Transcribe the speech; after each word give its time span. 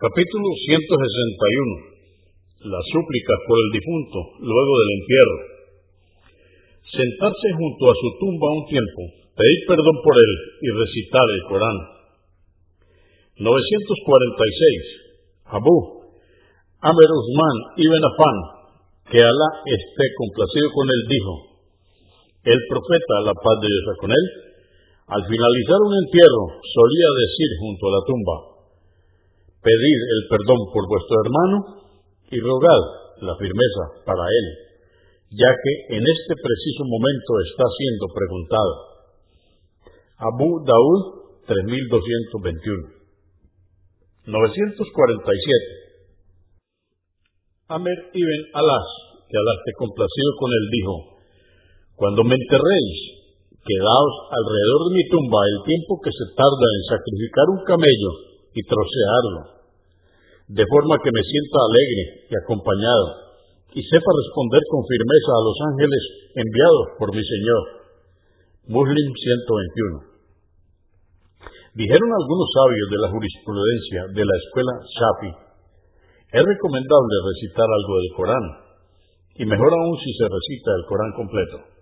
Capítulo 0.00 0.48
161. 0.64 2.72
Las 2.72 2.80
súplicas 2.88 3.36
por 3.44 3.56
el 3.60 3.68
difunto 3.68 4.18
luego 4.40 4.72
del 4.80 4.90
entierro. 4.96 5.38
Sentarse 6.88 7.48
junto 7.52 7.84
a 7.84 7.94
su 8.00 8.08
tumba 8.16 8.48
un 8.48 8.64
tiempo, 8.64 9.00
pedir 9.36 9.60
perdón 9.68 10.00
por 10.00 10.16
él 10.16 10.32
y 10.64 10.68
recitar 10.72 11.20
el 11.20 11.42
Corán. 11.52 11.78
946. 13.44 15.52
Abu 15.52 15.76
Amer 16.80 17.10
Usman 17.20 17.56
ibn 17.84 18.00
Afan, 18.00 18.38
que 19.04 19.20
Alá 19.20 19.48
esté 19.68 20.04
complacido 20.16 20.80
con 20.80 20.88
él, 20.88 21.00
dijo, 21.12 21.60
el 22.48 22.60
profeta, 22.72 23.28
la 23.28 23.36
paz 23.36 23.56
de 23.60 23.68
Dios 23.68 24.00
con 24.00 24.16
él, 24.16 24.24
al 25.12 25.28
finalizar 25.28 25.80
un 25.84 25.92
entierro 25.92 26.56
solía 26.56 27.08
decir 27.20 27.50
junto 27.60 27.84
a 27.84 27.94
la 28.00 28.04
tumba, 28.08 28.59
pedid 29.60 30.00
el 30.16 30.22
perdón 30.32 30.60
por 30.72 30.88
vuestro 30.88 31.16
hermano 31.24 31.56
y 32.32 32.40
rogad 32.40 32.82
la 33.20 33.36
firmeza 33.36 33.84
para 34.08 34.24
él, 34.24 34.46
ya 35.36 35.50
que 35.52 35.72
en 35.96 36.04
este 36.04 36.34
preciso 36.40 36.82
momento 36.88 37.30
está 37.44 37.64
siendo 37.76 38.06
preguntado. 38.08 38.72
Abu 40.16 40.64
Daud 40.64 41.00
3221 41.44 43.00
947 44.26 45.80
Amer 47.68 47.98
ibn 48.12 48.40
Alas, 48.54 48.88
que 49.28 49.36
Alá 49.36 49.52
esté 49.62 49.72
complacido 49.78 50.30
con 50.40 50.50
él, 50.50 50.64
dijo, 50.74 50.94
Cuando 51.94 52.24
me 52.24 52.34
enterréis, 52.34 52.98
quedaos 53.62 54.14
alrededor 54.32 54.80
de 54.88 54.94
mi 54.96 55.04
tumba 55.06 55.38
el 55.38 55.60
tiempo 55.68 56.00
que 56.02 56.10
se 56.10 56.26
tarda 56.34 56.66
en 56.66 56.82
sacrificar 56.90 57.46
un 57.54 57.62
camello 57.62 58.29
y 58.54 58.60
trocearlo, 58.66 59.40
de 60.48 60.64
forma 60.66 60.98
que 60.98 61.12
me 61.14 61.22
sienta 61.22 61.58
alegre 61.62 62.04
y 62.26 62.32
acompañado, 62.34 63.06
y 63.70 63.80
sepa 63.86 64.10
responder 64.10 64.62
con 64.66 64.82
firmeza 64.82 65.30
a 65.30 65.44
los 65.46 65.56
ángeles 65.70 66.02
enviados 66.34 66.86
por 66.98 67.08
mi 67.14 67.22
Señor. 67.22 67.62
Muslim 68.66 69.08
121. 69.14 70.10
Dijeron 71.74 72.10
algunos 72.10 72.48
sabios 72.50 72.88
de 72.90 72.98
la 72.98 73.08
jurisprudencia 73.14 74.00
de 74.10 74.24
la 74.26 74.36
escuela 74.42 74.74
Shafi, 74.90 75.32
es 76.30 76.42
recomendable 76.42 77.14
recitar 77.30 77.66
algo 77.66 77.92
del 77.94 78.10
Corán, 78.14 78.46
y 79.34 79.44
mejor 79.46 79.70
aún 79.70 79.96
si 79.98 80.10
se 80.14 80.26
recita 80.26 80.70
el 80.78 80.86
Corán 80.86 81.12
completo. 81.14 81.79